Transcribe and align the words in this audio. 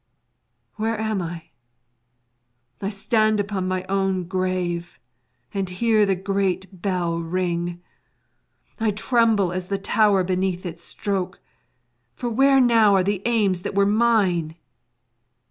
Where 0.77 0.99
am 0.99 1.21
I? 1.21 1.51
I 2.81 2.89
stand 2.89 3.39
upon 3.39 3.67
my 3.67 3.83
own 3.87 4.23
grave, 4.23 4.97
and 5.53 5.69
hear 5.69 6.07
the 6.07 6.15
great 6.15 6.81
bell 6.81 7.19
ring. 7.19 7.83
I 8.79 8.89
tremble 8.89 9.51
as 9.51 9.67
the 9.67 9.77
tower 9.77 10.23
beneath 10.23 10.65
its 10.65 10.83
stroke, 10.83 11.39
for 12.15 12.31
where 12.31 12.59
now 12.59 12.95
are 12.95 13.03
the 13.03 13.21
aims 13.25 13.61
that 13.61 13.75
were 13.75 13.85
mine? 13.85 14.55